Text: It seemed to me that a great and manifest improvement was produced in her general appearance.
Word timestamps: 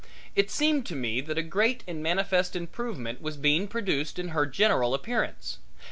It 0.35 0.49
seemed 0.49 0.87
to 0.87 0.95
me 0.95 1.21
that 1.21 1.37
a 1.37 1.43
great 1.43 1.83
and 1.87 2.01
manifest 2.01 2.55
improvement 2.55 3.21
was 3.21 3.37
produced 3.69 4.17
in 4.17 4.29
her 4.29 4.47
general 4.47 4.95
appearance. 4.95 5.59